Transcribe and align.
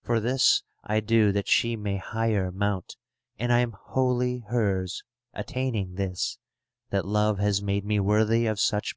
For 0.00 0.18
this 0.18 0.62
I 0.82 1.00
do 1.00 1.30
that 1.32 1.46
she 1.46 1.76
may 1.76 1.98
higher 1.98 2.50
mount; 2.50 2.96
And 3.38 3.52
I 3.52 3.58
am 3.58 3.72
wholly 3.72 4.38
hers, 4.48 5.02
attaining 5.34 5.96
this, 5.96 6.38
That 6.88 7.04
Love 7.06 7.38
has 7.38 7.60
made 7.62 7.84
me 7.84 8.00
worthy 8.00 8.46
of 8.46 8.58
such 8.58 8.96